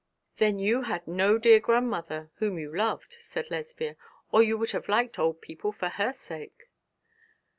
'Then 0.37 0.57
you 0.57 0.81
had 0.81 1.07
no 1.07 1.37
dear 1.37 1.59
grandmother 1.59 2.31
whom 2.37 2.57
you 2.57 2.75
loved,' 2.75 3.17
said 3.19 3.51
Lesbia, 3.51 3.95
'or 4.31 4.41
you 4.41 4.57
would 4.57 4.71
have 4.71 4.89
liked 4.89 5.19
old 5.19 5.41
people 5.43 5.71
for 5.71 5.89
her 5.89 6.11
sake.' 6.11 6.71